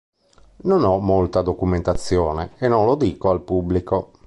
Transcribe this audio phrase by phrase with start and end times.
[0.63, 4.13] Non ho molta documentazione e non lo dico al pubblico.